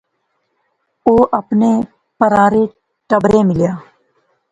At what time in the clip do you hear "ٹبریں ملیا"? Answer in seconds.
3.09-3.73